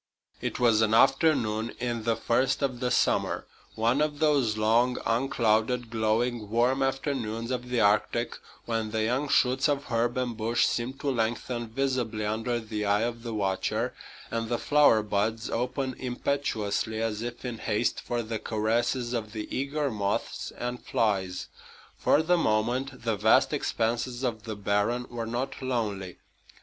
[0.41, 5.91] It was an afternoon in the first of the summer, one of those long, unclouded,
[5.91, 8.35] glowing, warm afternoons of the Arctic,
[8.65, 13.01] when the young shoots of herb and bush seem to lengthen visibly under the eye
[13.03, 13.93] of the watcher,
[14.31, 19.55] and the flower buds open impetuously as if in haste for the caresses of the
[19.55, 21.47] eager moths and flies.
[21.99, 26.17] For the moment the vast expanses of the barren were not lonely.